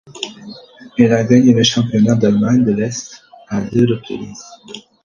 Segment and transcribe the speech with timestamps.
[0.97, 4.41] Elle a gagné le championnat d'Allemagne de l'Est à deux reprises.